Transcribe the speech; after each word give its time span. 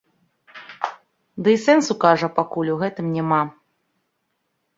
Ды 1.47 1.55
і 1.55 1.59
сэнсу, 1.65 1.93
кажа, 2.07 2.27
пакуль 2.39 2.73
у 2.77 2.79
гэтым 2.85 3.05
няма. 3.19 3.41